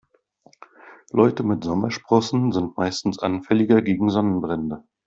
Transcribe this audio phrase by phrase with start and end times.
[1.11, 4.83] Leute mit Sommersprossen sind meistens anfälliger gegen Sonnenbrände.